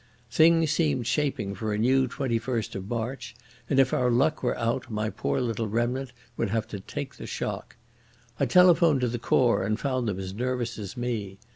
[0.31, 3.35] Things seemed shaping for a new 21st of March,
[3.69, 7.27] and, if our luck were out, my poor little remnant would have to take the
[7.27, 7.75] shock.
[8.39, 11.37] I telephoned to the Corps and found them as nervous as me.